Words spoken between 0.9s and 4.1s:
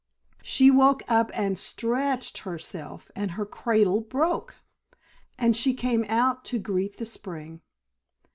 up and stretched herself, and her cradle